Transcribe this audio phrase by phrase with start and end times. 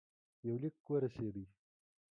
[0.47, 1.45] یو لیک ورسېدی.